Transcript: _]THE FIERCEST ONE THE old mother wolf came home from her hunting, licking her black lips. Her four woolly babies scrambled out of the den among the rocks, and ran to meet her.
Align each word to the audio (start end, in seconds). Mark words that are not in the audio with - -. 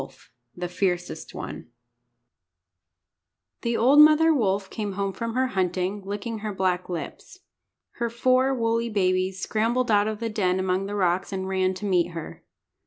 _]THE 0.55 0.67
FIERCEST 0.67 1.35
ONE 1.35 1.67
THE 3.61 3.77
old 3.77 3.99
mother 3.99 4.33
wolf 4.33 4.67
came 4.71 4.93
home 4.93 5.13
from 5.13 5.35
her 5.35 5.49
hunting, 5.49 6.01
licking 6.03 6.39
her 6.39 6.51
black 6.51 6.89
lips. 6.89 7.41
Her 7.97 8.09
four 8.09 8.51
woolly 8.51 8.89
babies 8.89 9.39
scrambled 9.39 9.91
out 9.91 10.07
of 10.07 10.19
the 10.19 10.27
den 10.29 10.59
among 10.59 10.87
the 10.87 10.95
rocks, 10.95 11.31
and 11.31 11.47
ran 11.47 11.75
to 11.75 11.85
meet 11.85 12.13
her. 12.13 12.43